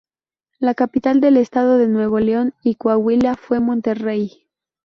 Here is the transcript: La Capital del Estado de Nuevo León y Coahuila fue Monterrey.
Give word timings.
La 0.57 0.73
Capital 0.73 1.21
del 1.21 1.37
Estado 1.37 1.77
de 1.77 1.87
Nuevo 1.87 2.19
León 2.19 2.55
y 2.63 2.73
Coahuila 2.73 3.35
fue 3.35 3.59
Monterrey. 3.59 4.47